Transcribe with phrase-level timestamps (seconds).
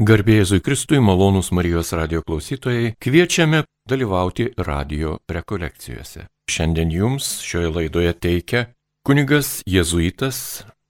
[0.00, 6.22] Garbėjėzui Kristui malonūs Marijos radio klausytojai kviečiame dalyvauti radio rekolekcijose.
[6.48, 8.62] Šiandien jums šioje laidoje teikia
[9.04, 10.38] kunigas jėzuitas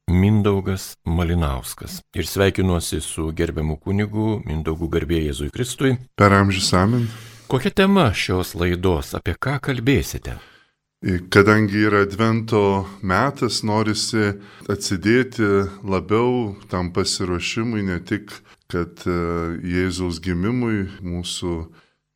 [0.07, 2.05] Mindaugas Malinauskas.
[2.15, 5.97] Ir sveikinuosi su gerbiamu kunigu Mindaugu Garbėjėzui Kristui.
[6.15, 7.09] Per amžius amen.
[7.51, 10.37] Kokia tema šios laidos, apie ką kalbėsite?
[11.35, 14.37] Kadangi yra advento metas, norisi
[14.71, 15.47] atsidėti
[15.83, 18.35] labiau tam pasiruošimui, ne tik
[18.71, 19.17] kad e,
[19.67, 21.55] Jėzaus gimimui, mūsų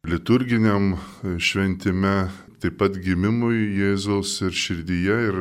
[0.09, 0.95] liturginiam
[1.41, 2.31] šventime,
[2.63, 5.39] taip pat gimimui Jėzaus ir širdyje ir,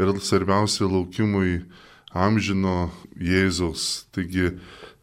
[0.00, 1.64] ir svarbiausia laukimui
[2.14, 4.06] amžino Jėzaus.
[4.14, 4.54] Taigi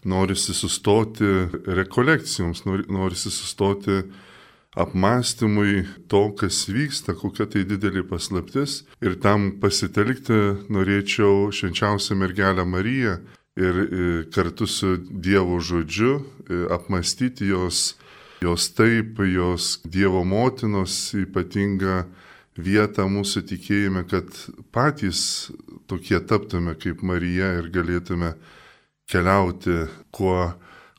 [0.08, 1.28] norisi sustoti
[1.68, 4.02] rekolekcijoms, norisi sustoti
[4.76, 8.82] apmąstymui to, kas vyksta, kokia tai didelė paslaptis.
[9.04, 10.40] Ir tam pasitelkti
[10.72, 13.20] norėčiau švenčiausią mergelę Mariją,
[13.56, 17.96] ir e, kartu su Dievo žodžiu e, apmastyti jos,
[18.42, 22.06] jos taip, jos Dievo motinos ypatingą
[22.58, 24.28] vietą mūsų tikėjime, kad
[24.72, 25.52] patys
[25.88, 28.36] tokie taptume kaip Marija ir galėtume
[29.12, 30.54] keliauti kuo,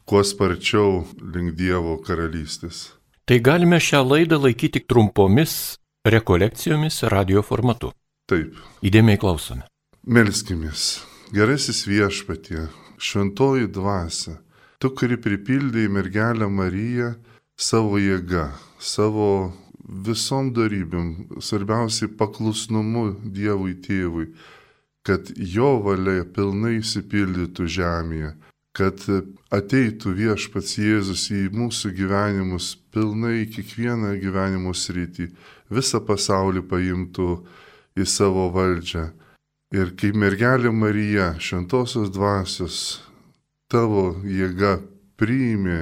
[0.04, 2.90] kuo sparčiau link Dievo karalystės.
[3.24, 7.92] Tai galime šią laidą laikyti trumpomis rekolekcijomis radio formatu.
[8.28, 8.58] Taip.
[8.82, 9.68] Įdėmiai klausome.
[10.02, 11.11] Melskimės.
[11.32, 12.66] Gerasis viešpatie,
[13.00, 14.34] šventoji dvasia,
[14.78, 17.14] tu, kuri pripildai mergelę Mariją
[17.56, 19.28] savo jėga, savo
[20.08, 24.26] visom darybėm, svarbiausiai paklusnumu Dievui tėvui,
[25.08, 28.34] kad jo valia pilnai įsipildytų žemėje,
[28.76, 29.00] kad
[29.56, 35.32] ateitų viešpats Jėzus į mūsų gyvenimus pilnai kiekvieną gyvenimo sritį,
[35.72, 37.32] visą pasaulį paimtų
[37.96, 39.08] į savo valdžią
[39.72, 42.76] Ir kaip mergelė Marija, šventosios dvasios,
[43.72, 44.74] tavo jėga
[45.16, 45.78] priimė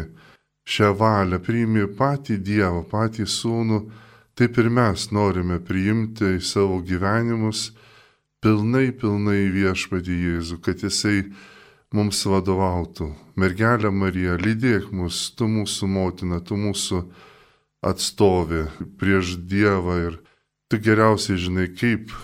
[0.62, 3.80] šią valią, priimė patį Dievą, patį Sūnų,
[4.38, 7.72] taip ir mes norime priimti į savo gyvenimus
[8.38, 11.24] pilnai, pilnai viešpadį Jėzų, kad Jisai
[11.90, 13.10] mums vadovautų.
[13.34, 17.08] Mergelė Marija, lydėk mus, tu mūsų motina, tu mūsų
[17.82, 18.68] atstovė
[19.02, 20.20] prieš Dievą ir
[20.70, 22.14] tu geriausiai žinai, kaip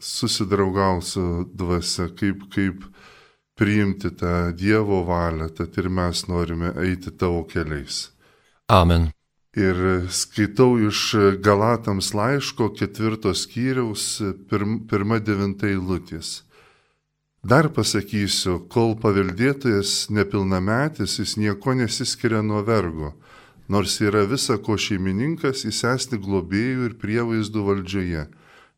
[0.00, 2.84] susidraugau su dvasia, kaip, kaip
[3.60, 8.08] priimti tą Dievo valią, tad ir mes norime eiti tavo keliais.
[8.68, 9.10] Amen.
[9.56, 11.00] Ir skaitau iš
[11.42, 16.44] Galatams laiško ketvirtos skyriaus pirm, pirma devinta eilutės.
[17.42, 23.14] Dar pasakysiu, kol paveldėtojas nepilnametis, jis nieko nesiskiria nuo vergo,
[23.68, 28.28] nors yra visa ko šeimininkas, jis esti globėjų ir prievaizdų valdžioje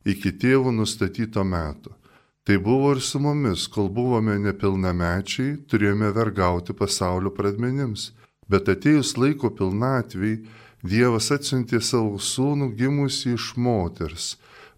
[0.04, 1.94] iki tėvų nustatyto meto.
[2.42, 8.10] Tai buvo ir su mumis, kol buvome nepilnamečiai, turėjome vergauti pasaulio pradmenims,
[8.50, 10.42] bet atėjus laiko pilnatviai,
[10.82, 14.32] Dievas atsiuntė savo sūnų gimusi iš moters,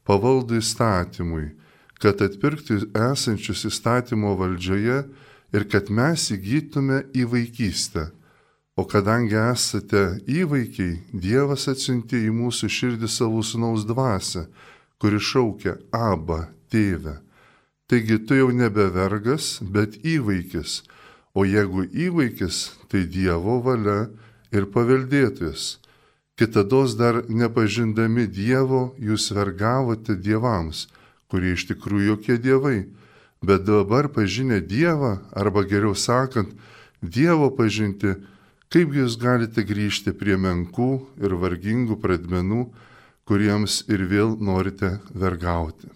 [0.05, 1.47] pavaldų įstatymui,
[1.97, 4.99] kad atpirktų esančius įstatymo valdžioje
[5.57, 8.11] ir kad mes įgytume į vaikystę.
[8.77, 14.45] O kadangi esate įvaikiai, Dievas atsiuntė į mūsų širdį savo sūnaus dvasę,
[15.05, 17.19] kuri šaukia Aba, tėve.
[17.93, 20.79] Taigi tu jau nebe vergas, bet įvaikis,
[21.37, 24.07] o jeigu įvaikis, tai Dievo valia
[24.49, 25.75] ir paveldėtojas.
[26.41, 30.87] Kitados dar nepažindami Dievo, jūs vergavote dievams,
[31.29, 32.87] kurie iš tikrųjų jokie dievai,
[33.45, 36.57] bet dabar pažinę Dievą, arba geriau sakant,
[37.05, 38.17] Dievo pažinti,
[38.73, 42.65] kaip jūs galite grįžti prie menkų ir vargingų pradmenų,
[43.29, 45.89] kuriems ir vėl norite vergauti.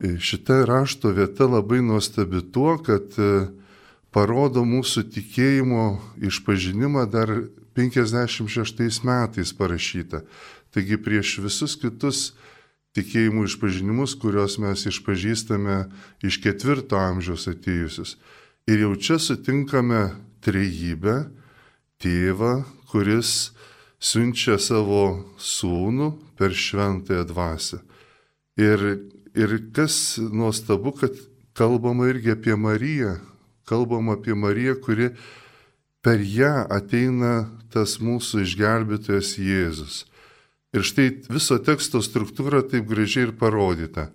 [0.00, 3.46] E, šita rašto vieta labai nuostabi tuo, kad e,
[4.10, 5.84] parodo mūsų tikėjimo
[6.30, 7.34] išpažinimą dar
[7.76, 10.24] 56 metais parašyta.
[10.74, 12.30] Taigi prieš visus kitus
[12.96, 15.76] tikėjimų išpažinimus, kuriuos mes išpažįstame
[16.26, 18.16] iš ketvirto amžiaus atėjusius.
[18.70, 20.10] Ir jau čia sutinkame
[20.44, 21.30] trejybę,
[22.02, 22.54] tėvą,
[22.90, 23.52] kuris
[24.00, 26.10] siunčia savo sūnų
[26.40, 27.80] per šventąją dvasę.
[28.60, 28.84] Ir,
[29.36, 31.16] ir kas nuostabu, kad
[31.56, 33.18] kalbama irgi apie Mariją,
[33.68, 35.10] kalbama apie Mariją, kuri
[36.02, 40.04] per ją ateina tas mūsų išgelbėtojas Jėzus.
[40.70, 44.08] Ir štai viso teksto struktūra taip gražiai ir parodyta.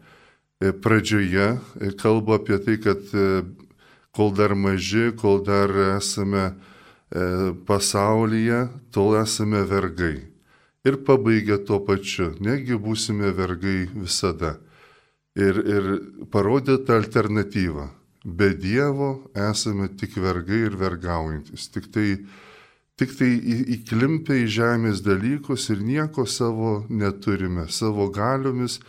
[0.64, 3.44] E, pradžioje e, kalba apie tai, kad e,
[4.16, 6.54] kol dar maži, kol dar esame
[7.68, 10.18] pasaulyje, tol esame vergai.
[10.86, 14.58] Ir pabaigia tuo pačiu, negi būsime vergai visada.
[15.36, 15.88] Ir, ir
[16.32, 17.88] parodė tą alternatyvą.
[18.26, 21.68] Be Dievo esame tik vergai ir vergaujantis.
[21.74, 22.08] Tik tai,
[22.98, 23.32] tik tai
[23.78, 27.68] įklimpę į žemės dalykus ir nieko savo neturime.
[27.70, 28.80] Savo galiomis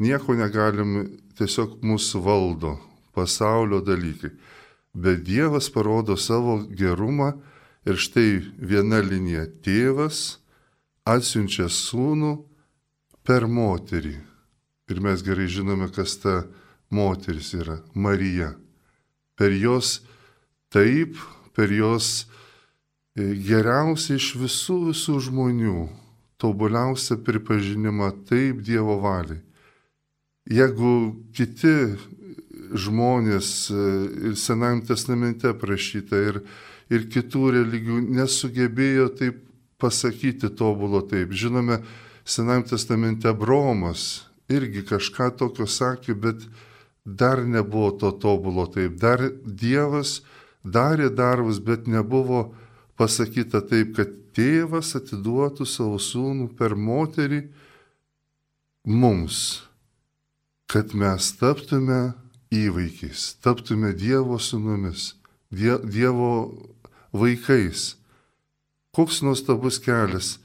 [0.00, 2.74] nieko negalim, tiesiog mūsų valdo
[3.16, 4.32] pasaulio dalykai.
[4.92, 7.32] Bet Dievas parodo savo gerumą
[7.86, 10.38] ir štai viena linija- tėvas
[11.04, 12.44] atsiunčia sūnų
[13.24, 14.16] per moterį.
[14.90, 16.44] Ir mes gerai žinome, kas ta
[16.90, 18.54] moteris yra- Marija.
[19.36, 20.00] Per jos
[20.70, 21.16] taip,
[21.54, 22.26] per jos
[23.16, 25.88] e, geriausia iš visų visų žmonių,
[26.38, 29.40] tobuliausia pripažinimą taip Dievo valiai.
[30.48, 31.96] Jeigu kiti
[32.74, 33.82] žmonės e,
[34.30, 36.42] ir Senajame testamente prašyta ir,
[36.92, 39.40] ir kitų religijų nesugebėjo taip
[39.82, 41.32] pasakyti tobulo taip.
[41.32, 41.80] Žinome,
[42.24, 46.44] Senajame testamente Bromas irgi kažką tokio sakė, bet
[47.04, 48.94] dar nebuvo to tobulo taip.
[49.00, 50.20] Dar Dievas
[50.62, 52.52] darė darbus, bet nebuvo
[52.96, 57.42] pasakyta taip, kad tėvas atiduotų savo sūnų per moterį
[58.86, 59.64] mums,
[60.70, 62.14] kad mes taptume
[62.54, 65.14] įvaikiais, taptume Dievo sunumis,
[65.50, 66.32] die, Dievo
[67.12, 67.96] vaikais.
[68.92, 70.36] Koks nuostabus kelias,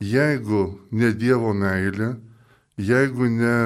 [0.00, 2.16] jeigu ne Dievo meilė,
[2.76, 3.58] jeigu ne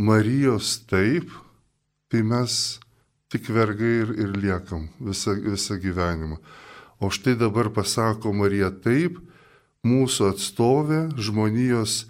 [0.00, 1.30] Marijos taip,
[2.10, 2.80] tai mes
[3.30, 6.40] tik vergai ir, ir liekam visą, visą gyvenimą.
[7.00, 9.20] O štai dabar pasako Marija taip,
[9.86, 12.06] mūsų atstovė, žmonijos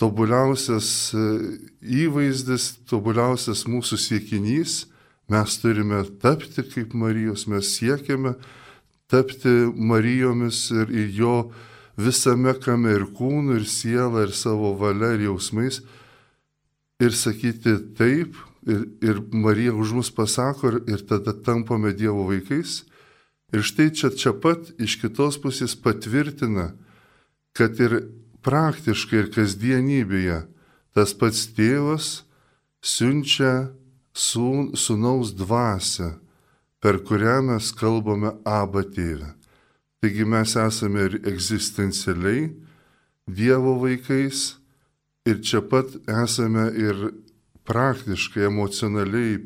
[0.00, 1.26] tobuliausias e,
[2.06, 4.86] įvaizdis, tobuliausias mūsų siekinys,
[5.30, 8.34] mes turime tapti kaip Marijos, mes siekiame
[9.10, 11.50] tapti Marijomis ir jo
[11.98, 15.80] visame kame ir kūnu, ir siela, ir savo valia, ir jausmais.
[17.02, 22.82] Ir sakyti taip, ir, ir Marija už mus pasako, ir, ir tada tampame Dievo vaikais.
[23.54, 26.72] Ir štai čia, čia pat iš kitos pusės patvirtina,
[27.56, 28.02] kad ir
[28.44, 30.42] praktiškai ir kasdienybėje
[30.94, 32.24] tas pats tėvas
[32.84, 33.70] siunčia
[34.14, 36.16] sūnaus dvasę,
[36.80, 39.32] per kurią mes kalbame abą tėvę.
[39.98, 42.48] Taigi mes esame ir egzistencialiai
[43.28, 44.54] Dievo vaikais
[45.28, 47.10] ir čia pat esame ir
[47.68, 49.36] praktiškai, emocionaliai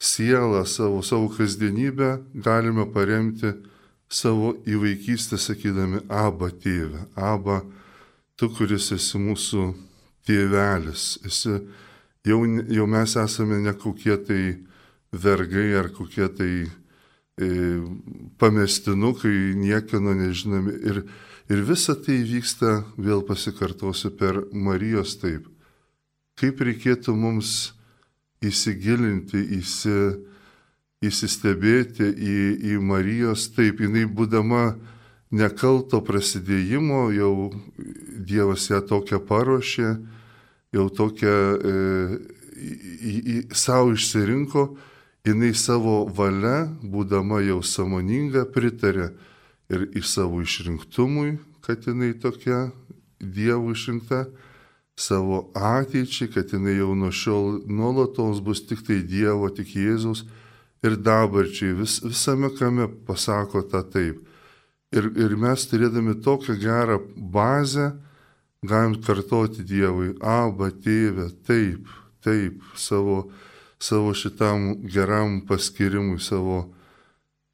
[0.00, 3.52] sielą savo, savo kasdienybę galime paremti
[4.08, 7.60] savo įvaikystę sakydami abą tėvę, abą
[8.36, 9.68] tu, kuris esi mūsų
[10.26, 11.58] tėvelis, esi,
[12.26, 14.42] jau, jau mes esame ne kokie tai
[15.12, 16.54] vergai ar kokie tai
[17.36, 17.48] e,
[18.38, 20.72] pamestinukai, niekino nežinomi.
[20.88, 21.02] Ir,
[21.52, 25.46] ir visa tai vyksta, vėl pasikartosiu, per Marijos taip.
[26.40, 27.72] Kaip reikėtų mums
[28.42, 29.98] įsigilinti, įsi,
[31.04, 32.38] įsistebėti į,
[32.72, 34.72] į Marijos taip, jinai būdama
[35.32, 37.34] nekalto prasidėjimo, jau
[38.22, 39.90] Dievas ją tokią paruošė,
[40.72, 41.72] jau tokią e,
[42.62, 44.66] į, į, savo išsirinko,
[45.26, 49.12] jinai savo valia, būdama jau samoninga, pritarė
[49.72, 52.70] ir į savo išrinktumui, kad jinai tokia
[53.22, 54.26] Dievo išrinkta,
[54.98, 60.24] savo ateičiai, kad jinai jau nuo šiol nuolatos bus tik tai Dievo, tik Jėzus
[60.82, 64.18] ir dabarčiai vis, visame kame pasako tą taip.
[64.92, 67.92] Ir, ir mes turėdami tokią gerą bazę,
[68.66, 71.86] galim kartoti Dievui, Aba, tėvė, taip,
[72.22, 73.30] taip, savo,
[73.82, 76.68] savo šitam geram paskirimui, savo,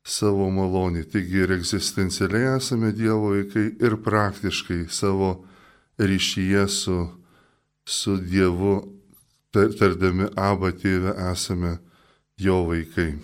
[0.04, 1.06] savo malonį.
[1.08, 5.30] Taigi ir egzistencialiai esame Dievo vaikai ir praktiškai savo
[5.98, 6.98] ryšyje su,
[7.84, 8.76] su Dievu,
[9.52, 11.78] tardami Aba, tėvė, esame
[12.36, 13.14] jo vaikai.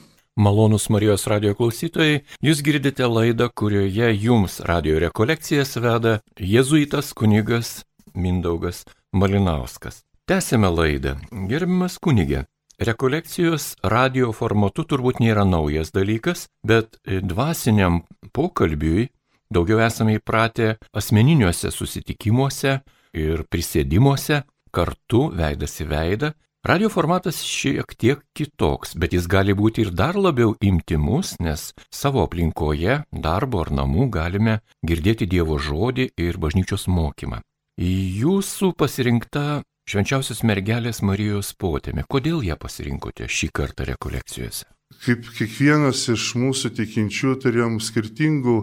[0.41, 7.85] Malonus Marijos radio klausytojai, jūs girdite laidą, kurioje jums radio rekolekcijas veda jėzuitas kunigas
[8.15, 8.83] Mindaugas
[9.13, 10.01] Malinauskas.
[10.27, 11.19] Tęsime laidą.
[11.53, 12.47] Gerbimas kunigė,
[12.79, 18.03] rekolekcijos radio formatu turbūt nėra naujas dalykas, bet dvasiniam
[18.33, 19.09] pokalbiui
[19.55, 22.81] daugiau esame įpratę asmeniniuose susitikimuose
[23.15, 24.43] ir prisėdimuose
[24.75, 30.17] kartu veidas į veidą Radio formatas šiek tiek kitoks, bet jis gali būti ir dar
[30.17, 37.43] labiau imtimus, nes savo aplinkoje, darbo ar namų galime girdėti Dievo žodį ir bažnyčios mokymą.
[37.77, 42.05] Jūsų pasirinkta švenčiausios mergelės Marijos potėme.
[42.09, 44.67] Kodėl ją pasirinkote šį kartą rekolekcijose?
[45.05, 48.59] Kaip kiekvienas iš mūsų tikinčių turėjom skirtingų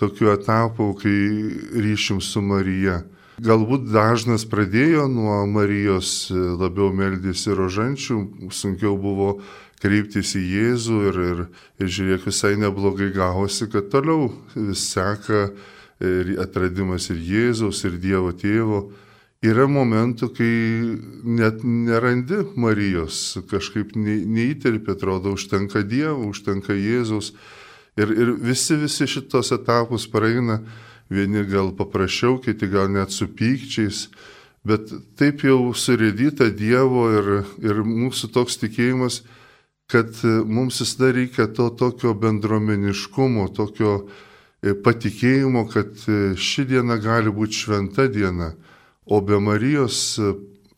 [0.00, 1.16] tokių etapų, kai
[1.84, 3.02] ryšim su Marija.
[3.40, 8.18] Galbūt dažnas pradėjo nuo Marijos labiau meldėsi rožančių,
[8.52, 9.30] sunkiau buvo
[9.80, 11.44] kreiptis į Jėzų ir, ir,
[11.80, 15.48] ir žiūrėk, visai neblogai gavosi, kad toliau vis seka
[16.04, 18.84] ir atradimas ir Jėzaus, ir Dievo tėvo.
[19.40, 20.54] Yra momentų, kai
[21.24, 27.30] net nerandi Marijos, kažkaip neįterpė, atrodo, užtenka Dievo, užtenka Jėzaus.
[27.96, 30.58] Ir, ir visi, visi šitos etapus praeina,
[31.08, 34.10] vieni gal paprasčiau, kiti gal net su pykčiais,
[34.68, 37.32] bet taip jau surėdyta Dievo ir,
[37.64, 39.22] ir mūsų toks tikėjimas,
[39.88, 47.32] kad mums visada reikia to tokio bendromeniškumo, tokio e, patikėjimo, kad e, ši diena gali
[47.32, 48.52] būti šventa diena,
[49.10, 50.18] o be Marijos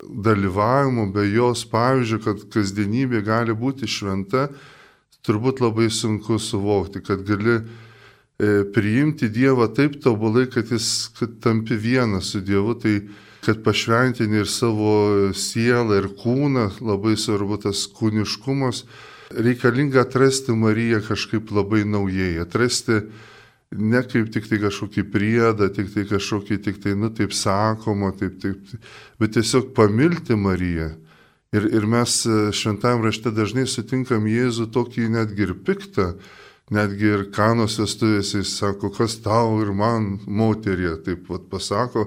[0.03, 4.49] dalyvavimo, be jos pavyzdžio, kad kasdienybė gali būti šventa,
[5.23, 7.61] turbūt labai sunku suvokti, kad gali
[8.75, 12.97] priimti Dievą taip tobulai, kad jis kad tampi vienas su Dievu, tai
[13.45, 18.85] kad pašventini ir savo sielą, ir kūną, labai svarbu tas kūniškumas,
[19.33, 23.03] reikalinga atrasti Mariją kažkaip labai naujai, atrasti
[23.77, 28.39] ne kaip tik tai kažkokį priedą, tik tai kažkokį, tik tai, nu taip sakoma, taip,
[28.43, 28.77] taip,
[29.21, 30.93] bet tiesiog pamilti Mariją.
[31.53, 32.15] Ir, ir mes
[32.57, 36.15] šventame rašte dažnai sutinkam Jėzų tokį netgi ir piktą,
[36.73, 42.07] netgi ir kanos vestuvėse jis sako, kas tau ir man moterie, taip pat pasako,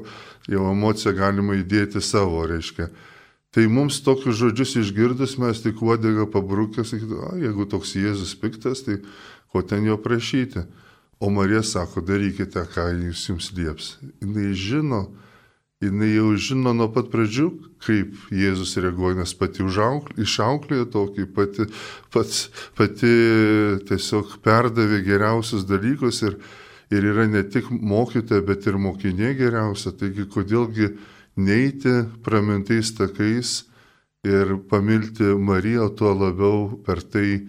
[0.50, 2.90] jau emociją galima įdėti savo, reiškia.
[3.56, 8.82] Tai mums tokius žodžius išgirdus mes tik uodegą pabrukę, sakytų, a, jeigu toks Jėzus piktas,
[8.84, 8.98] tai
[9.54, 10.66] ko ten jo prašyti.
[11.20, 13.94] O Marija sako, darykite, ką jis jums lieps.
[14.20, 15.06] Jis žino,
[15.84, 17.48] jinai jau žino nuo pat pradžių,
[17.86, 21.68] kaip Jėzus reaguoja, nes pati išauklėjo tokį, pati,
[22.12, 23.12] pats, pati
[23.88, 26.36] tiesiog perdavė geriausius dalykus ir,
[26.92, 29.94] ir yra ne tik mokytoja, bet ir mokinė geriausia.
[29.96, 30.92] Taigi kodėlgi
[31.36, 31.94] neiti
[32.28, 33.62] pramintais takais
[34.28, 37.46] ir pamilti Mariją, tuo labiau per tai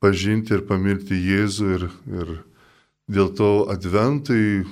[0.00, 2.32] pažinti ir pamilti Jėzų ir, ir
[3.10, 4.62] Dėl to adventui,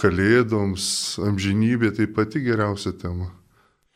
[0.00, 0.84] kalėdoms,
[1.20, 3.28] amžinybė tai pati geriausia tema.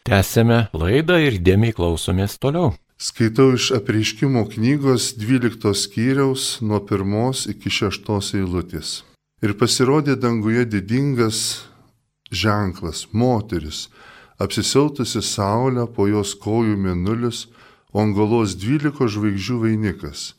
[0.04, 2.74] Tęsėme laidą ir dėmiai klausomės toliau.
[3.00, 9.00] Skaitau iš apreiškimo knygos 12 skyriaus nuo 1 iki 6 eilutės.
[9.40, 11.64] Ir pasirodė danguje didingas
[12.28, 13.88] ženklas- moteris,
[14.38, 17.46] apsisiautusi saulę, po jos kojų mėnulis,
[17.94, 20.34] o ant galos 12 žvaigždžių vainikas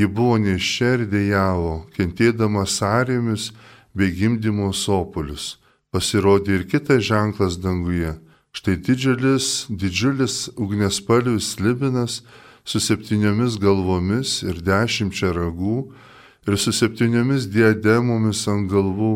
[0.00, 3.50] Ji buvo neščia ir dėjavo, kentėdama sąrėmis
[3.92, 5.58] bei gimdymo sopolius.
[5.92, 8.14] Pasirodė ir kitas ženklas danguje.
[8.56, 12.22] Štai didžiulis, didžiulis ugnespalvis libinas
[12.64, 15.76] su septyniomis galvomis ir dešimčia ragų
[16.48, 19.14] ir su septyniomis diademomis ant galvų.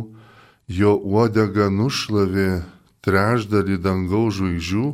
[0.68, 2.66] Jo uodega nušlavė
[3.06, 4.86] trešdalį dangaus žvaigždžių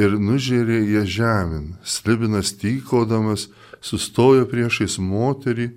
[0.00, 1.64] ir nužėrė ją žemyn.
[1.84, 3.50] Slibinas tykodamas,
[3.82, 5.72] sustojo priešais moterį,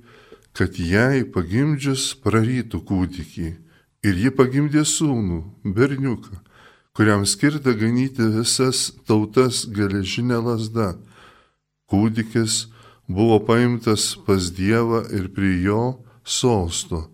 [0.55, 3.49] kad jai pagimdžius prarytų kūdikį.
[4.05, 6.37] Ir ji pagimdė sūnų, berniuką,
[6.95, 10.93] kuriam skirta ganyti visas tautas geležinė lasda.
[11.89, 12.67] Kūdikis
[13.09, 17.07] buvo paimtas pas Dievą ir prie jo sosto,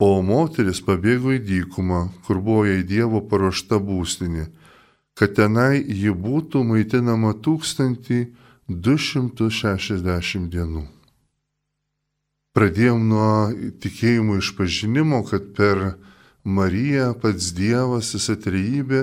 [0.00, 4.46] o moteris pabėgo į dykumą, kur buvo jai Dievo paruošta būstinė,
[5.16, 8.20] kad tenai ji būtų maitinama tūkstantį
[8.70, 10.84] 260 dienų.
[12.54, 13.32] Pradėjom nuo
[13.82, 15.96] tikėjimo išpažinimo, kad per
[16.46, 19.02] Mariją pats Dievas, visa trejybė,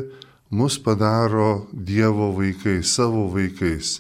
[0.56, 4.00] mus padaro Dievo vaikai, savo vaikais.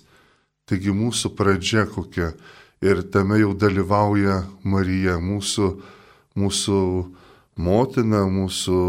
[0.67, 2.31] Taigi mūsų pradžia kokia
[2.79, 5.71] ir tame jau dalyvauja Marija, mūsų,
[6.39, 6.81] mūsų
[7.59, 8.81] motina, mūsų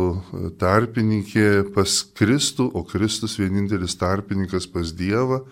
[0.63, 5.43] tarpininkė pas Kristų, o Kristus vienintelis tarpininkas pas Dievą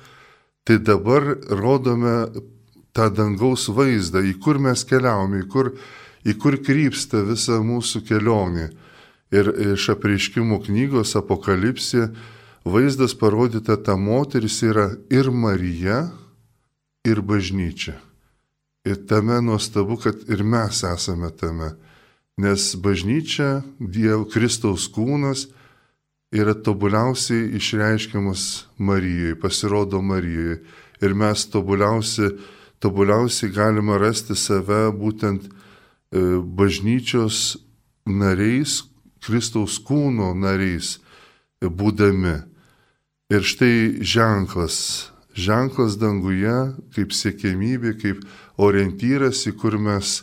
[0.67, 2.27] Tai dabar rodome
[2.97, 5.71] tą dangaus vaizdą, į kur mes keliaujame, į kur,
[6.27, 8.73] į kur krypsta visa mūsų kelionė.
[9.35, 12.09] Ir iš apreiškimų knygos apokalipsė
[12.67, 16.09] vaizdas parodyta, ta moteris yra ir Marija,
[17.07, 17.95] ir bažnyčia.
[18.87, 21.75] Ir tame nuostabu, kad ir mes esame tame.
[22.39, 25.47] Nes bažnyčia, Dievo Kristaus kūnas,
[26.33, 30.59] yra tobuliausiai išreiškiamas Marijai, pasirodo Marijai.
[31.03, 32.35] Ir mes tobuliausiai,
[32.81, 37.59] tobuliausiai galime rasti save būtent e, bažnyčios
[38.07, 38.83] nariais,
[39.23, 40.97] Kristaus kūno nariais
[41.61, 42.37] e, būdami.
[43.31, 48.23] Ir štai ženklas, ženklas danguje, kaip siekėmybė, kaip
[48.57, 50.23] orientyras, į kur mes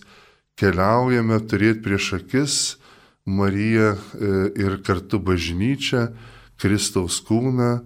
[0.59, 2.57] keliaujame, turėti prieš akis
[3.25, 3.97] Mariją e,
[4.59, 6.09] ir kartu bažnyčią,
[6.59, 7.81] Kristaus kūną,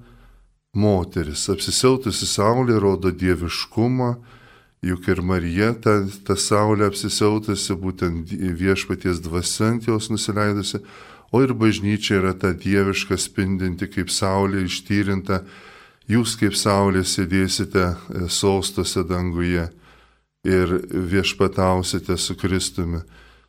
[0.77, 4.12] moteris, apsisiautusi saulė rodo dieviškumą
[4.82, 10.82] juk ir Marija, ta, ta saulė apsisiautusi, būtent viešpaties dvasiant jos nusileidusi,
[11.32, 15.41] o ir bažnyčia yra ta dieviška spindinti kaip saulė ištyrinta,
[16.08, 19.67] jūs kaip saulė sėdėsite e, sostose danguje
[20.48, 23.01] ir viešpatausite su Kristumi.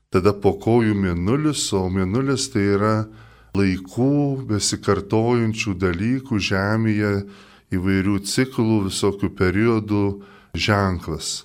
[0.08, 2.94] Tada po kojų mėnulis, o mėnulis tai yra
[3.58, 7.12] laikų besikartojančių dalykų žemėje,
[7.76, 10.04] įvairių ciklų, visokių periodų
[10.56, 11.44] ženklas.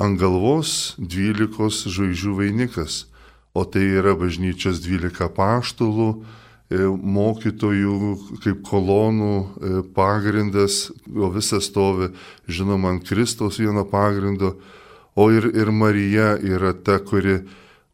[0.00, 3.04] Ant galvos dvylikos žvaigždžių vainikas,
[3.52, 6.10] o tai yra bažnyčios dvylika paštulų,
[6.72, 7.96] e, mokytojų
[8.40, 12.14] kaip kolonų e, pagrindas, o visas stovi,
[12.48, 14.56] žinoma, ant Kristaus vieno pagrindo,
[15.12, 17.42] o ir, ir Marija yra ta, kuri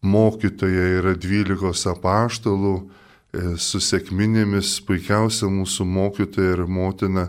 [0.02, 7.28] mokytoja yra dvylikos apaštalų, e, su sėkminėmis, puikiausia mūsų mokytoja ir motina,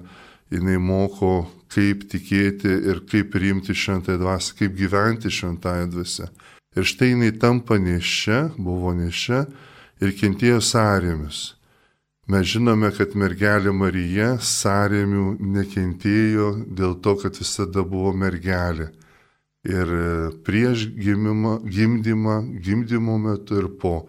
[0.52, 6.30] jinai moko kaip tikėti ir kaip priimti šventąją dvasę, kaip gyventi šventąją dvasę.
[6.78, 9.46] Ir štai jinai tampa nešia, buvo nešia
[10.02, 11.58] ir kentėjo sąrėmis.
[12.28, 18.90] Mes žinome, kad mergelė Marija sąrėmių nekentėjo dėl to, kad visada buvo mergelė.
[19.68, 19.90] Ir
[20.48, 24.08] prieš gimimą, gimdymą, gimdymo metu ir po.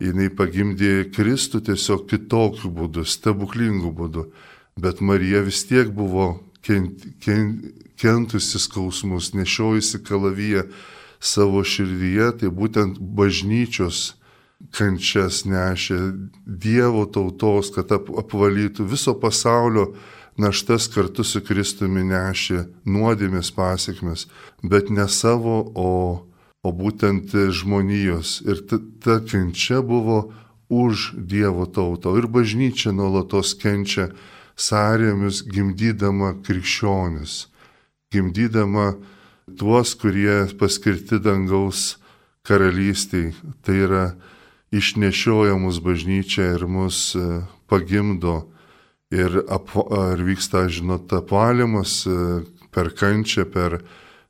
[0.00, 4.30] Jinai pagimdė Kristų tiesiog kitokiu būdu, stebuklingu būdu.
[4.80, 7.66] Bet Marija vis tiek buvo kent, kent,
[8.00, 10.64] kentusi skausmus, nešiojusi kalavyje
[11.20, 14.14] savo širdyje, tai būtent bažnyčios
[14.76, 15.98] kančias nešė
[16.44, 19.90] Dievo tautos, kad ap, apvalytų viso pasaulio
[20.40, 24.26] naštas kartu su Kristumi nešė nuodėmės pasiekmes,
[24.62, 25.90] bet ne savo, o,
[26.64, 28.40] o būtent žmonijos.
[28.48, 30.30] Ir ta, ta kenčia buvo
[30.70, 32.14] už Dievo tautą.
[32.16, 34.10] Ir bažnyčia nuolatos kenčia
[34.60, 37.48] sąrėmis gimdydama krikščionis,
[38.14, 38.94] gimdydama
[39.58, 41.98] tuos, kurie paskirti dangaus
[42.46, 43.34] karalystiai.
[43.66, 44.04] Tai yra
[44.70, 48.46] išnešioja mus bažnyčia ir mus e, pagimdo.
[49.10, 49.72] Ir, ap,
[50.14, 52.16] ir vyksta, žinot, apvalimas e,
[52.70, 53.80] per kančią, per,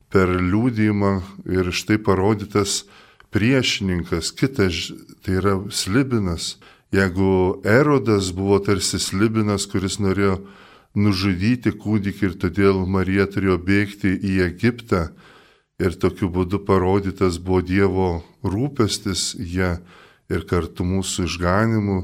[0.09, 1.13] per liūdimą
[1.53, 2.87] ir štai parodytas
[3.31, 4.89] priešininkas, kitas,
[5.21, 6.55] tai yra slibinas,
[6.91, 10.41] Jeigu Erodas buvo tarsi slibinas, kuris norėjo
[10.99, 15.05] nužudyti kūdikį ir todėl Marija turėjo bėgti į Egiptą
[15.79, 18.09] ir tokiu būdu parodytas buvo Dievo
[18.43, 19.77] rūpestis jie
[20.31, 22.01] ir kartu mūsų išganimu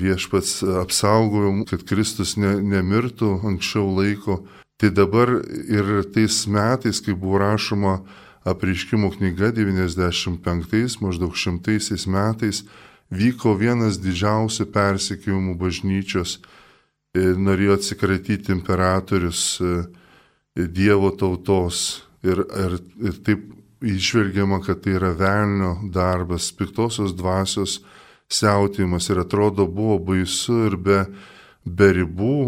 [0.00, 4.42] viešpats apsaugojo, kad Kristus ne, nemirtų anksčiau laiko.
[4.80, 5.30] Tai dabar
[5.70, 8.00] ir tais metais, kai buvo rašoma
[8.44, 12.64] apriškimo knyga 95, maždaug šimtaisiais metais,
[13.14, 16.40] vyko vienas didžiausių persikėjimų bažnyčios,
[17.14, 19.76] norėjo atsikratyti imperatorius e,
[20.54, 23.40] Dievo tautos ir, ir, ir taip
[23.82, 27.80] išvelgiama, kad tai yra velnio darbas, piktosios dvasios
[28.28, 31.00] siautimas ir atrodo buvo baisu ir be,
[31.64, 32.38] be ribų,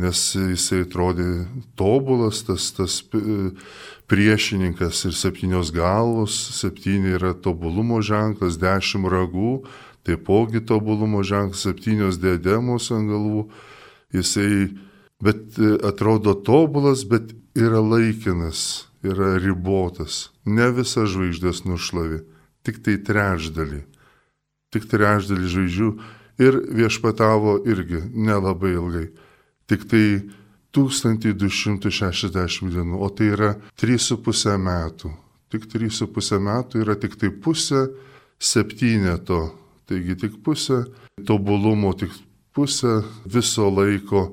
[0.00, 1.46] nes jisai atrodė
[1.78, 3.52] tobulas, tas, tas e,
[4.10, 9.62] priešininkas ir septynios galvos, septyni yra tobulumo ženklas, dešimt ragų,
[10.06, 13.46] taipogi tobulumo ženklas, septynios diademos ant galvų,
[14.14, 14.68] jisai,
[15.24, 22.20] bet e, atrodo tobulas, bet yra laikinas, yra ribotas, ne visą žvaigždės nušlavi,
[22.66, 23.86] tik tai trečdalį,
[24.74, 25.90] tik trečdalį žvaigždžių
[26.46, 29.06] ir viešpatavo irgi nelabai ilgai,
[29.70, 30.06] tik tai
[30.76, 35.12] 1260 dienų, o tai yra 3,5 metų.
[35.52, 37.86] Tik 3,5 metų yra tik tai pusė
[38.36, 39.54] septyneto
[39.86, 40.84] Taigi tik pusę
[41.26, 42.10] tobulumo, tik
[42.54, 44.32] pusę viso laiko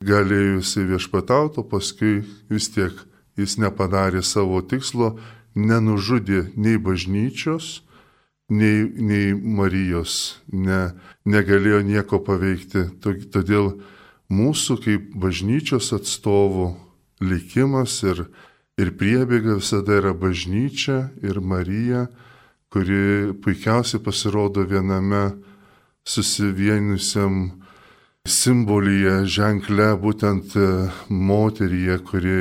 [0.00, 2.96] galėjusi viešpatauti, o paskui vis tiek
[3.36, 5.18] jis nepadarė savo tikslo,
[5.54, 7.82] nenužudė nei bažnyčios,
[8.50, 12.88] nei, nei Marijos, ne, negalėjo nieko paveikti.
[13.04, 13.74] Todėl
[14.32, 16.72] mūsų kaip bažnyčios atstovų
[17.24, 18.26] likimas ir,
[18.80, 22.08] ir priebėga visada yra bažnyčia ir Marija
[22.74, 25.22] kuri puikiausiai pasirodo viename
[26.02, 27.52] susivienusiam
[28.26, 30.64] simbolyje, ženkle, būtent e,
[31.06, 32.38] moteryje, kuri,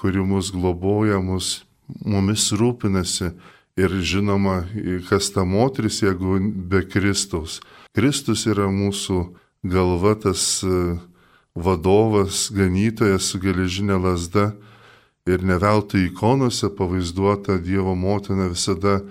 [0.00, 1.60] kuri mus globoja, mus,
[2.02, 3.30] mumis rūpinasi.
[3.76, 4.64] Ir žinoma,
[5.08, 7.58] kas ta moteris, jeigu be Kristaus.
[7.92, 9.18] Kristus yra mūsų
[9.68, 10.96] galva, tas e,
[11.52, 14.54] vadovas, ganytojas su geležinė lasda.
[15.28, 19.02] Ir neveltui ikonose pavaizduota Dievo motina visada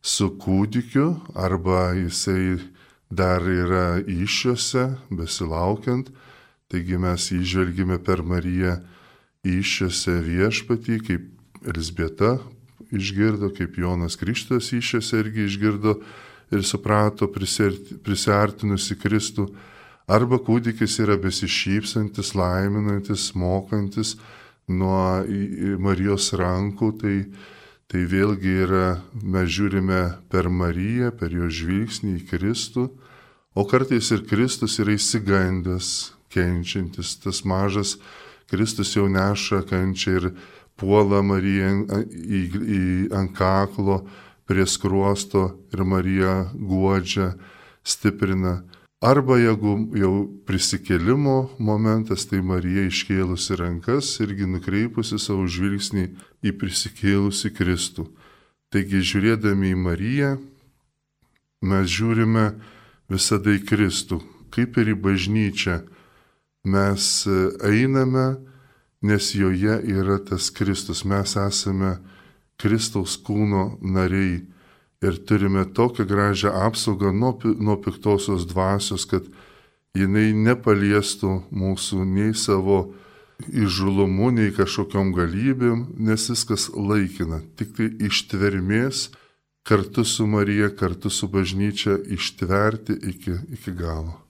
[0.00, 2.56] su kūdikiu arba jisai
[3.10, 6.08] dar yra iššiose, besilaukiant,
[6.72, 8.78] taigi mes įžvelgime per Mariją
[9.44, 11.32] iššiose viešpatį kaip
[11.66, 12.38] Elisbieta
[12.94, 15.96] išgirdo, kaip Jonas Krikštas išėse irgi išgirdo
[16.54, 19.48] ir suprato prisartinusi Kristų,
[20.06, 24.14] arba kūdikis yra besišypsantis, laiminantis, mokantis
[24.68, 25.22] nuo
[25.82, 27.16] Marijos rankų, tai,
[27.90, 28.86] tai vėlgi yra,
[29.22, 32.86] mes žiūrime per Mariją, per jo žvilgsnį į Kristų,
[33.56, 37.96] o kartais ir Kristus yra įsigandęs, kenčiantis, tas mažas
[38.50, 40.26] Kristus jau neša kančią ir
[40.76, 41.72] puola Mariją
[42.06, 42.80] į, į,
[43.16, 44.02] ant kaklo,
[44.46, 47.34] prie skruosto ir Marija guodžia,
[47.82, 48.62] stiprina.
[49.04, 50.12] Arba jeigu jau
[50.48, 56.06] prisikėlimo momentas, tai Marija iškėlusi rankas irgi nukreipusi savo žvilgsnį
[56.46, 58.06] į prisikėlusi Kristų.
[58.72, 60.30] Taigi žiūrėdami į Mariją,
[61.66, 62.48] mes žiūrime
[63.12, 64.22] visada į Kristų,
[64.54, 65.82] kaip ir į bažnyčią.
[66.66, 67.04] Mes
[67.62, 68.26] einame,
[69.02, 71.04] nes joje yra tas Kristus.
[71.04, 71.96] Mes esame
[72.56, 74.44] Kristaus kūno nariai
[75.04, 79.26] ir turime tokią gražią apsaugą nuo, nuo piktosios dvasios, kad
[79.96, 82.94] jinai nepaliestų mūsų nei savo
[83.52, 87.42] įžulumu, nei kažkokiam galybėm, nes viskas laikina.
[87.56, 89.10] Tik tai ištvermės
[89.66, 94.22] kartu su Marija, kartu su bažnyčia ištverti iki, iki galo.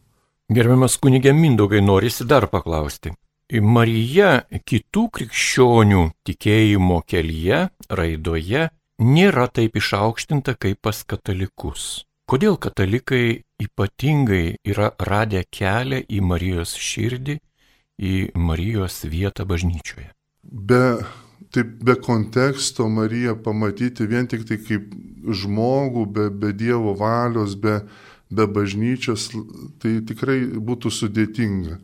[0.50, 3.12] Gerbiamas kunigė Mindaugai, norisi dar paklausti.
[3.46, 12.02] Marija kitų krikščionių tikėjimo kelyje, raidoje nėra taip išaukštinta kaip pas katalikus.
[12.26, 17.38] Kodėl katalikai ypatingai yra radę kelią į Marijos širdį,
[18.02, 20.10] į Marijos vietą bažnyčioje?
[20.42, 20.98] Be,
[21.54, 24.90] taip, be konteksto Mariją pamatyti vien tik tai kaip
[25.22, 27.84] žmogų, be, be Dievo valios, be,
[28.26, 29.30] be bažnyčios,
[29.78, 31.78] tai tikrai būtų sudėtinga.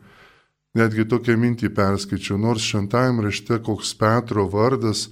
[0.73, 5.03] Netgi tokią mintį perskaičiau, nors šventajame rašte koks Petro vardas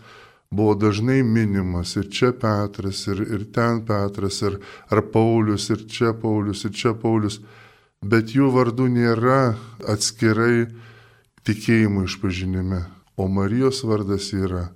[0.49, 4.57] buvo dažnai minimas ir čia Petras, ir, ir ten Petras, ir,
[4.89, 7.37] ar Paulius, ir čia Paulius, ir čia Paulius,
[8.01, 9.53] bet jų vardų nėra
[9.85, 10.65] atskirai
[11.45, 12.81] tikėjimo išpažinime,
[13.21, 14.71] o Marijos vardas yra.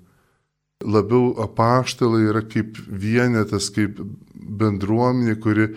[0.85, 3.97] Labiau apaštalai yra kaip vienetas, kaip
[4.37, 5.71] bendruomenė, kuri,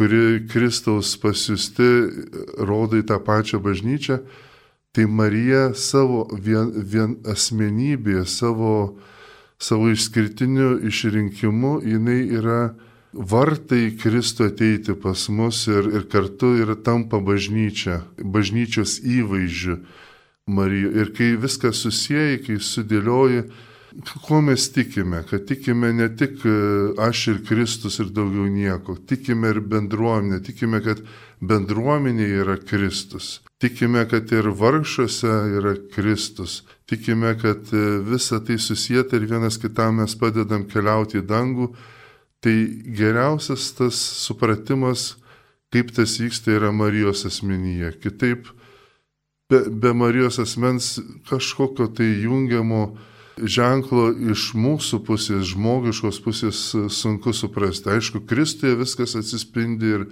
[0.00, 1.92] kuri Kristaus pasiusti
[2.64, 4.22] rodo į tą pačią bažnyčią
[4.96, 8.96] Tai Marija savo vien, vien asmenybėje, savo,
[9.60, 12.60] savo išskirtiniu išrinkimu, jinai yra
[13.12, 19.76] vartai Kristų ateiti pas mus ir, ir kartu ir tampa bažnyčia, bažnyčios įvaizdžiu
[20.48, 20.94] Marija.
[21.02, 23.42] Ir kai viską susijai, kai sudėlioji,
[24.24, 26.54] ko mes tikime, kad tikime ne tik e,
[27.04, 31.04] aš ir Kristus ir daugiau nieko, tikime ir bendruomenė, tikime, kad
[31.44, 33.42] bendruomenė yra Kristus.
[33.58, 36.62] Tikime, kad ir vargšuose yra Kristus.
[36.86, 41.70] Tikime, kad e, visa tai susijęta ir vienas kitam mes padedam keliauti į dangų.
[42.44, 42.56] Tai
[42.98, 45.14] geriausias tas supratimas,
[45.72, 47.94] kaip tas vyksta, yra Marijos asmenyje.
[48.02, 48.50] Kitaip,
[49.48, 50.98] be, be Marijos asmens
[51.30, 52.90] kažkokio tai jungiamo
[53.40, 56.60] ženklo iš mūsų pusės, žmogiškos pusės
[56.92, 57.88] sunku suprasti.
[57.94, 60.06] Aišku, Kristuje viskas atsispindi ir,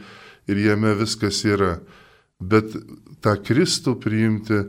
[0.48, 1.76] ir jame viskas yra.
[2.42, 2.74] Bet
[3.22, 4.64] tą Kristų priimti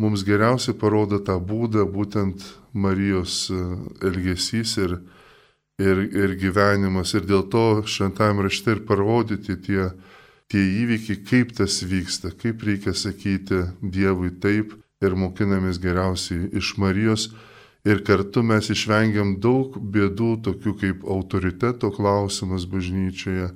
[0.00, 2.42] mums geriausiai parodo tą būdą būtent
[2.74, 3.60] Marijos e,
[4.02, 4.96] elgesys ir,
[5.78, 7.14] ir, ir gyvenimas.
[7.14, 9.90] Ir dėl to šventame rašte ir parodyti tie,
[10.50, 14.74] tie įvykiai, kaip tas vyksta, kaip reikia sakyti Dievui taip
[15.04, 17.30] ir mokinamės geriausiai iš Marijos.
[17.84, 23.50] Ir kartu mes išvengiam daug bėdų, tokių kaip autoriteto klausimas bažnyčioje,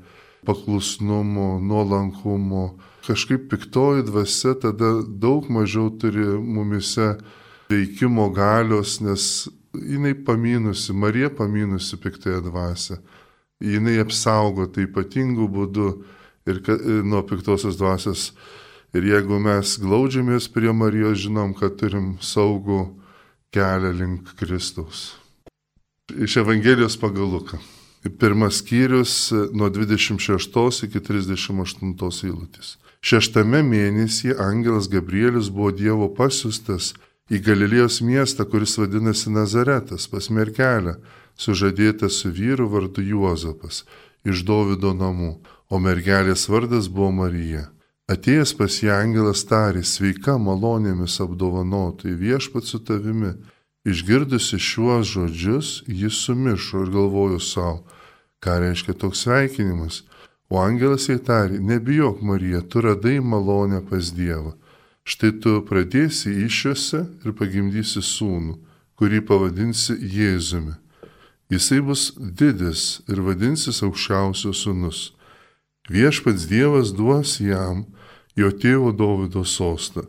[0.45, 2.67] paklusnumo, nuolankumo,
[3.09, 7.15] kažkaip piktoji dvasia tada daug mažiau turi mumise
[7.73, 12.99] veikimo galios, nes jinai paminusi, Marija paminusi piktąją dvasę.
[13.61, 15.89] Jinai apsaugo tai ypatingų būdų
[16.49, 16.63] ir,
[17.05, 18.33] nuo piktosios dvasios.
[18.97, 22.87] Ir jeigu mes glaudžiamės prie Marijos, žinom, kad turim saugų
[23.53, 25.19] kelią link Kristaus.
[26.09, 27.59] Iš Evangelijos pagal Luką.
[28.19, 32.79] Pirmas skyrius nuo 26 iki 38 eilutės.
[33.01, 36.95] Šeštame mėnesyje angelas Gabrielis buvo Dievo pasiustas
[37.31, 40.99] į Galilėjos miestą, kuris vadinasi Nazaretas, pas merkelę,
[41.39, 43.85] sužadėtas su vyru vardu Juozapas,
[44.25, 45.37] iš Dovido namų,
[45.71, 47.69] o mergelės vardas buvo Marija.
[48.09, 53.35] Atėjęs pas ją angelas tarė, sveika malonėmis apdovanotai viešpat su tavimi.
[53.89, 57.85] Išgirdusi šiuos žodžius, jis sumišo ir galvojo savo,
[58.43, 60.03] ką reiškia toks sveikinimas.
[60.49, 64.55] O angelas jai tarė, nebijok Marija, tu radai malonę pas Dievą.
[65.09, 68.57] Štai tu pradėsi iššiose ir pagimdysi sūnų,
[68.97, 70.75] kurį pavadinsi Jėzumi.
[71.53, 75.13] Jisai bus didis ir vadinsis aukščiausio sunus.
[75.89, 77.87] Viešpats Dievas duos jam
[78.37, 80.05] jo tėvo Davido sostą.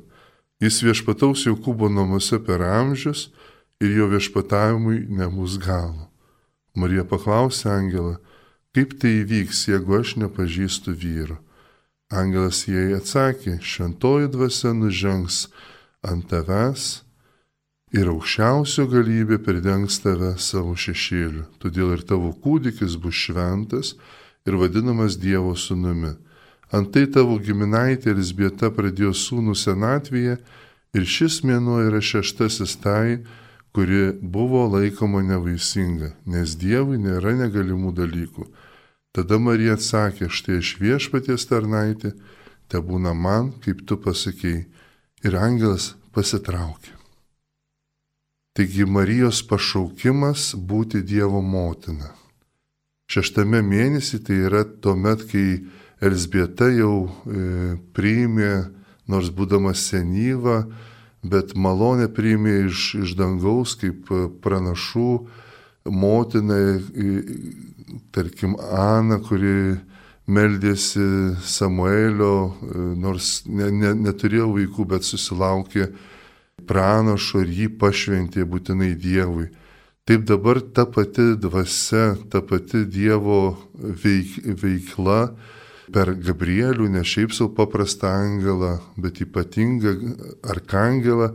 [0.60, 3.30] Jis viešpataus Jokūbo namuose per amžius
[3.80, 6.10] ir jo viešpatavimui nebus galo.
[6.76, 8.18] Marija paklausė Angelą,
[8.76, 11.40] kaip tai įvyks, jeigu aš nepažįstu vyro.
[12.10, 15.44] Angelas jai atsakė, šventoji dvasia nužengs
[16.06, 17.04] ant tavęs
[17.94, 21.46] ir aukščiausio galybė pridengs tave savo šešėliu.
[21.62, 23.94] Todėl ir tavo kūdikis bus šventas
[24.46, 26.16] ir vadinamas Dievo sūnumi.
[26.74, 30.38] Antai tavo giminaitė Elisbieta pradėjo sūnų senatvėje
[30.98, 33.22] ir šis mėnuo yra šeštasis tai,
[33.80, 38.48] kuri buvo laikoma nevaisinga, nes Dievui nėra negalimų dalykų.
[39.16, 42.12] Tada Marija atsakė, štai aš viešpaties tarnaitė,
[42.68, 44.66] te būna man, kaip tu pasakėjai.
[45.24, 46.92] Ir angelas pasitraukė.
[48.52, 52.12] Taigi Marijos pašaukimas būti Dievo motina.
[53.08, 55.48] Šeštame mėnesį tai yra tuomet, kai
[56.04, 58.54] Elsbieta jau e, priėmė,
[59.08, 60.66] nors būdama senyva,
[61.24, 65.12] bet malonę priimė iš, iš dangaus kaip e, pranašų
[65.90, 66.80] motina,
[68.14, 69.80] tarkim, Ana, kuri
[70.30, 75.90] meldėsi Samuelio, e, nors ne, ne, neturėjo vaikų, bet susilaukė
[76.70, 79.50] pranašo ir jį pašventė būtinai Dievui.
[80.10, 85.22] Taip dabar ta pati dvasia, ta pati Dievo veik, veikla
[85.94, 89.96] per Gabrielių, ne šiaip savo paprastą angelą, bet ypatingą
[90.44, 91.34] arkangelą,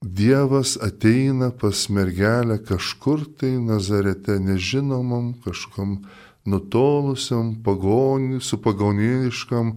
[0.00, 6.06] Dievas ateina pas mergelę kažkur tai Nazarete nežinomam, kažkam
[6.48, 9.74] nutolusiam, pagoni, su pagoniškam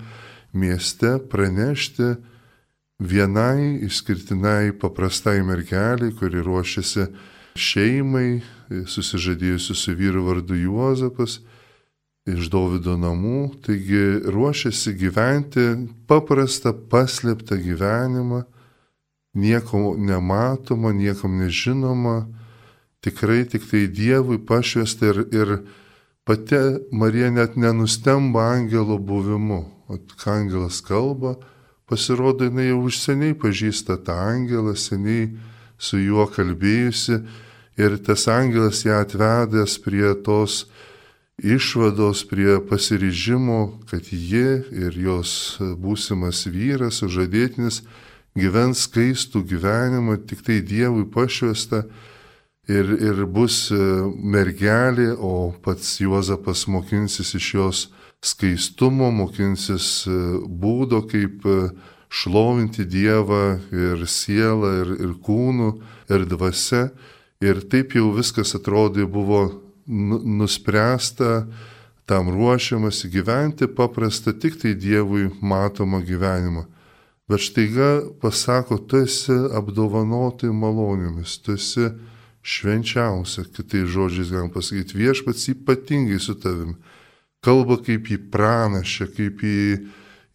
[0.54, 2.16] mieste pranešti
[3.00, 7.10] vienai išskirtinai paprastai mergeliai, kuri ruošiasi
[7.60, 11.42] šeimai, susižadėjusi su vyru vardu Juozapas
[12.30, 15.66] iš Davido namų, taigi ruošiasi gyventi
[16.08, 18.44] paprastą, paslėptą gyvenimą,
[19.36, 22.24] nieko nematoma, niekam nežinoma,
[23.04, 25.56] tikrai tik tai Dievui pašvesta ir, ir
[26.24, 29.66] pati Marija net nenustemba angelo buvimu.
[29.92, 31.36] O ką angelas kalba,
[31.92, 35.34] pasirodo, jinai jau užsieniai pažįsta tą angelą, seniai
[35.76, 37.20] su juo kalbėjusi.
[37.76, 40.64] Ir tas angelas ją atvedęs prie tos
[41.38, 47.82] išvados, prie pasiryžimo, kad ji ir jos būsimas vyras, sužadėtinis,
[48.38, 51.84] gyvens skaistų gyvenimą, tik tai Dievui pašvesta
[52.68, 53.78] ir, ir bus e,
[54.18, 57.82] mergelė, o pats Juozapas mokinsis iš jos
[58.24, 61.58] skaistumo, mokinsis e, būdo, kaip e,
[62.14, 65.74] šlovinti Dievą ir sielą, ir, ir kūnų,
[66.14, 66.88] ir dvasia.
[67.44, 71.48] Ir taip jau viskas atrodė buvo nuspręsta,
[72.06, 76.66] tam ruošiamasi gyventi paprastą tik tai Dievui matomą gyvenimą.
[77.30, 81.88] Bet štaiga pasako, tu esi apdovanoti malonėmis, tu esi
[82.44, 86.76] švenčiausia, kitai žodžiais galim pasakyti, viešpats ypatingai su tavim.
[87.44, 89.60] Kalba kaip į pranašę, kaip į,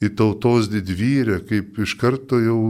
[0.00, 2.61] į tautos didvyrę, kaip iš karto jau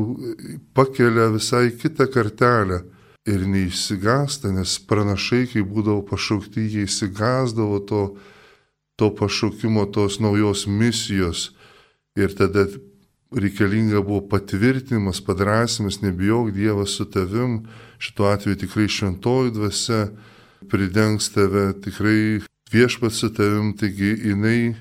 [0.75, 2.83] pakelia visai kitą kartelę
[3.29, 8.03] ir neįsigasta, nes pranašai, kai būdavo pašaukti, jie įsigasdavo to,
[8.99, 11.51] to pašaukimo, tos naujos misijos.
[12.19, 12.67] Ir tada
[13.35, 17.61] reikalinga buvo patvirtinimas, padrasimas, nebijok Dievas su tavim,
[17.99, 20.09] šituo atveju tikrai šventoji dvasia
[20.71, 22.41] pridengs tave, tikrai
[22.73, 24.75] viešpats su tavim, taigi jinai,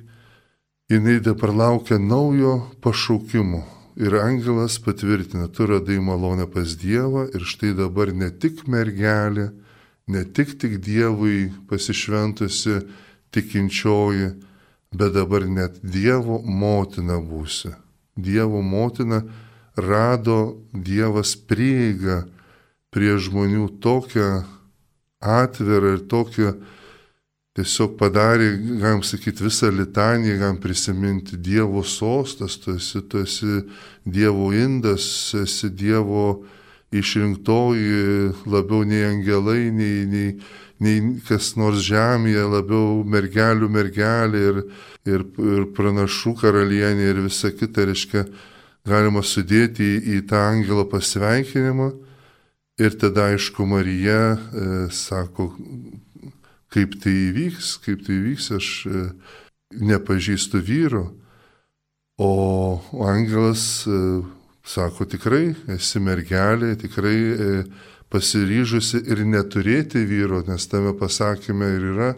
[0.89, 7.71] jinai dabar laukia naujo pašaukimo Ir angelas patvirtina, tu radai malonę pas Dievą ir štai
[7.73, 9.47] dabar ne tik mergelė,
[10.05, 12.83] ne tik tik Dievui pasišventusi
[13.33, 14.29] tikinčioji,
[14.93, 17.73] bet dabar net Dievo motina būsi.
[18.13, 19.23] Dievo motina
[19.73, 22.27] rado Dievas prieigą
[22.93, 24.43] prie žmonių tokią
[25.25, 26.53] atvirą ir tokią
[27.57, 33.63] tiesiog padarė, galim sakyti, visą litaniją, galim prisiminti Dievo sostas, tu esi, tu esi
[34.05, 36.43] Dievo indas, esi Dievo
[36.93, 40.29] išrinktoji labiau nei angelai, nei, nei,
[40.79, 44.61] nei kas nors žemėje, labiau mergelių mergelė ir,
[45.09, 48.27] ir, ir pranašų karalienė ir visa kita, reiškia,
[48.87, 51.95] galima sudėti į, į tą angelo pasveikinimą.
[52.77, 55.49] Ir tada, aišku, Marija e, sako,
[56.77, 59.03] kaip tai įvyks, kaip tai įvyks, aš e,
[59.81, 61.07] nepažįstu vyro.
[62.21, 62.77] O
[63.09, 63.97] angelas e,
[64.65, 67.51] sako, tikrai esi mergelė, tikrai e,
[68.13, 72.11] pasiryžusi ir neturėti vyro, nes tame pasakymė ir yra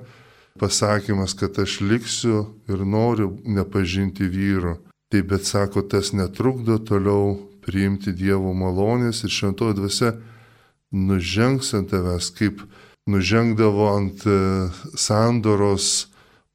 [0.59, 4.75] pasakymas, kad aš liksiu ir noriu nepažinti vyro.
[5.09, 10.11] Tai bet sako, tas netrukdo toliau priimti Dievo malonės ir šventoji dvasia
[10.91, 12.61] nužengs ant tavęs, kaip
[13.09, 14.37] nužengdavo ant e,
[14.97, 16.09] sandoros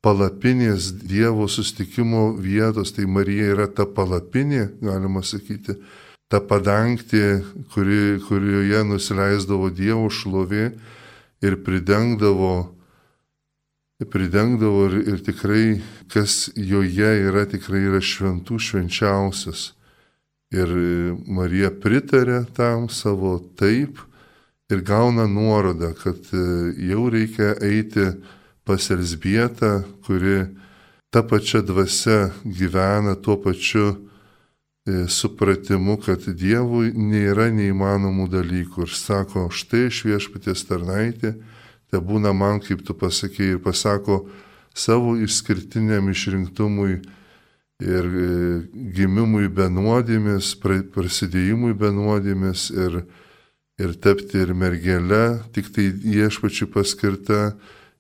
[0.05, 5.79] palapinės Dievo sustikimo vietos, tai Marija yra ta palapinė, galima sakyti,
[6.29, 10.71] ta padangtė, kuri, kurioje nusileisdavo Dievo šlovė
[11.45, 12.55] ir pridengdavo,
[14.11, 15.67] pridengdavo ir, ir tikrai,
[16.13, 19.73] kas joje yra, tikrai yra šventų švenčiausias.
[20.55, 20.71] Ir
[21.27, 23.99] Marija pritarė tam savo taip
[24.73, 26.31] ir gauna nuorodą, kad
[26.79, 28.13] jau reikia eiti
[28.65, 30.47] pas Elsbietą, kuri
[31.13, 38.89] ta pačia dvasia gyvena tuo pačiu e, supratimu, kad Dievui nėra neįmanomų dalykų.
[38.89, 41.37] Ir sako, štai iš viešpaties tarnaitė,
[41.93, 44.25] te būna man, kaip tu pasakėjai, ir pasako
[44.75, 46.97] savo išskirtiniam išrinktumui
[47.85, 48.31] ir e,
[48.97, 53.05] gimimui be nuodėmės, prasidėjimui be nuodėmės ir,
[53.79, 57.55] ir tapti ir mergelę, tik tai viešpačių paskirta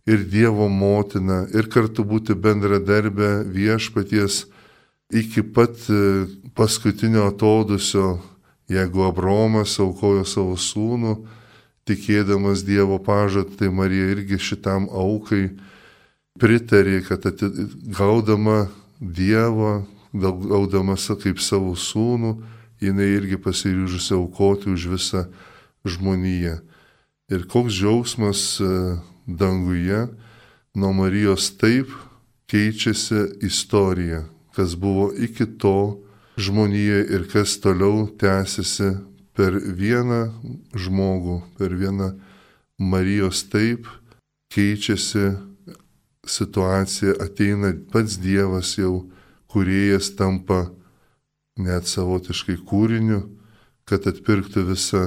[0.07, 4.45] ir Dievo motina, ir kartu būti bendradarbė viešpaties
[5.15, 8.21] iki pat e, paskutinio atodusio,
[8.71, 11.17] jeigu Abromas aukojo savo sūnų,
[11.89, 15.49] tikėdamas Dievo pažadą, tai Marija irgi šitam aukai
[16.41, 17.27] pritarė, kad
[17.99, 18.69] gaudama
[19.01, 19.85] Dievą,
[20.15, 22.37] gaudama kaip savo sūnų,
[22.81, 25.25] jinai irgi pasiryžusi aukoti už visą
[25.85, 26.59] žmoniją.
[27.33, 28.69] Ir koks džiaugsmas e,
[29.27, 30.07] danguje
[30.75, 31.89] nuo Marijos taip
[32.51, 36.01] keičiasi istorija, kas buvo iki to
[36.37, 38.91] žmonėje ir kas toliau tęsiasi
[39.35, 40.21] per vieną
[40.77, 42.13] žmogų, per vieną
[42.79, 43.89] Marijos taip
[44.55, 45.33] keičiasi
[46.27, 49.07] situacija, ateina pats Dievas jau,
[49.51, 50.69] kuriejas tampa
[51.59, 53.21] net savotiškai kūriniu,
[53.87, 55.05] kad atpirktų visą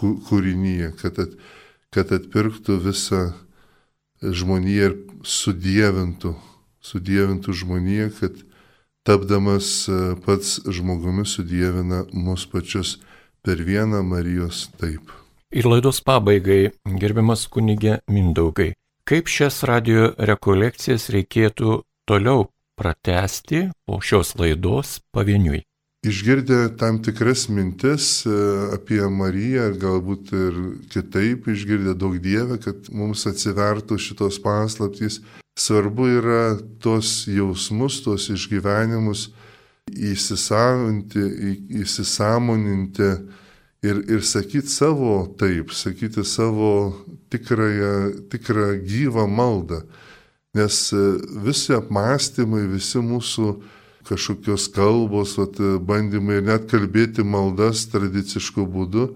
[0.00, 1.54] kūrinyje, kad atpirktų
[1.96, 3.20] kad atpirktų visą
[4.20, 6.34] žmoniją ir sudėvintų,
[6.84, 8.40] sudėvintų žmoniją, kad
[9.06, 12.98] tapdamas e, pats žmogumi sudėvina mus pačius
[13.40, 15.08] per vieną Marijos taip.
[15.56, 18.74] Ir laidos pabaigai, gerbiamas kunigė Mindaugai,
[19.08, 25.62] kaip šias radio rekolekcijas reikėtų toliau pratesti po šios laidos pavieniui?
[26.08, 28.34] Išgirdę tam tikras mintis e,
[28.76, 30.60] apie Mariją, galbūt ir
[30.92, 35.20] kitaip išgirdę daug Dievę, kad mums atsivertų šitos paslaptys,
[35.58, 36.42] svarbu yra
[36.82, 39.30] tos jausmus, tos išgyvenimus
[39.86, 41.22] įsisavinti,
[41.82, 43.10] įsisamoninti
[43.86, 46.72] ir, ir sakyti savo taip, sakyti savo
[47.30, 49.82] tikrąją, tikrą gyvą maldą.
[50.56, 51.06] Nes e,
[51.44, 53.50] visi apmąstymai, visi mūsų
[54.08, 59.06] kažkokios kalbos, vat, bandymai net kalbėti maldas tradiciškų būdų,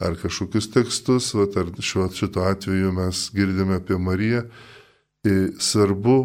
[0.00, 4.46] ar kažkokius tekstus, vat, ar šiuo šito atveju mes girdime apie Mariją.
[5.28, 6.16] Ir svarbu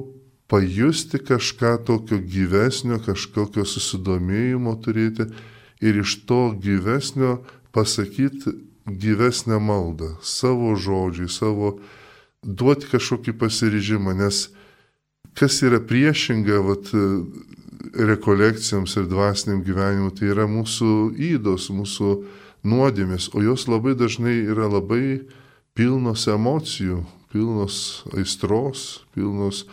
[0.48, 5.28] pajusti kažką tokio gyvesnio, kažkokio susidomėjimo turėti
[5.84, 7.42] ir iš to gyvesnio
[7.76, 8.54] pasakyti
[8.86, 11.80] gyvesnę maldą, savo žodžiai, savo
[12.46, 14.46] duoti kažkokį pasiryžimą, nes
[15.36, 16.92] kas yra priešinga, vat,
[17.94, 22.12] rekolekcijoms ir dvasiniam gyvenimui, tai yra mūsų įdos, mūsų
[22.66, 25.26] nuodėmės, o jos labai dažnai yra labai
[25.78, 29.66] pilnos emocijų, pilnos aistros, pilnos,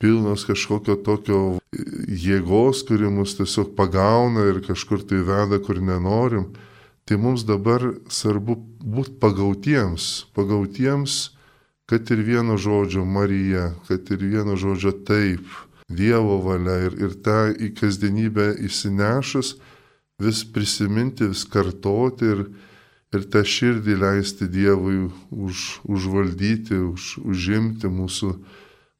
[0.00, 1.40] pilnos kažkokio tokio
[2.08, 6.50] jėgos, kuri mus tiesiog pagauna ir kažkur tai veda, kur nenorim.
[7.04, 11.34] Tai mums dabar svarbu būti pagautiems, pagautiems,
[11.84, 15.44] kad ir vieno žodžio Marija, kad ir vieno žodžio taip,
[15.88, 19.54] Dievo valia ir, ir tą į kasdienybę įsinešus
[20.22, 22.44] vis prisiminti, vis kartoti ir,
[23.12, 28.32] ir tą širdį leisti Dievui už, užvaldyti, už, užimti mūsų,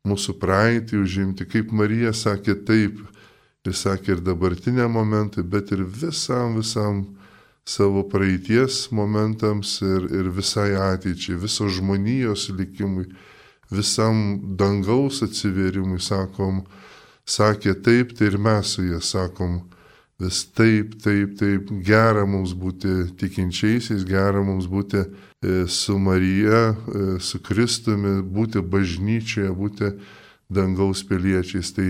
[0.05, 3.01] mūsų praeitį, užimti, kaip Marija sakė taip,
[3.65, 7.05] ir sakė ir dabartinė momentai, bet ir visam, visam
[7.65, 13.09] savo praeities momentams ir, ir visai ateičiai, viso žmonijos likimui
[13.75, 16.63] visam dangaus atsivėrimui sakom,
[17.27, 19.63] sakė taip, tai ir mes su jie sakom,
[20.21, 27.07] vis taip, taip, taip, gera mums būti tikinčiaisiais, gera mums būti e, su Marija, e,
[27.21, 29.91] su Kristumi, būti bažnyčioje, būti
[30.53, 31.73] dangaus piliečiais.
[31.75, 31.89] Tai,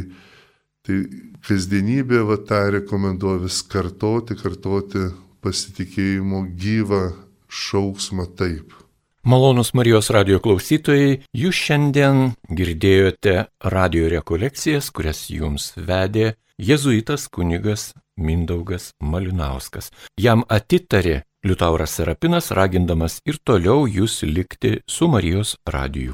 [0.86, 1.02] tai
[1.44, 5.10] kasdienybė va tą rekomenduoja vis kartoti, kartoti
[5.44, 7.04] pasitikėjimo gyvą
[7.52, 8.72] šauksmą taip.
[9.26, 12.18] Malonus Marijos radio klausytojai, jūs šiandien
[12.52, 19.88] girdėjote radio rekolekcijas, kurias jums vedė jėzuitas kunigas Mindaugas Malinauskas.
[20.20, 26.12] Jam atitarė Liutauras Serapinas, ragindamas ir toliau jūs likti su Marijos radiju.